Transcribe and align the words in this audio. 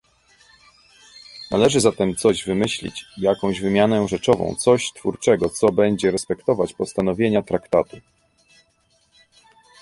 Należy 1.51 1.79
zatem 1.79 2.15
coś 2.15 2.43
wymyślić, 2.45 3.05
jakąś 3.17 3.61
wymianę 3.61 4.07
rzeczową, 4.07 4.55
coś 4.59 4.91
twórczego, 4.93 5.49
co 5.49 5.71
będzie 5.71 6.11
respektować 6.11 6.73
postanowienia 6.73 7.41
traktatu 7.41 7.97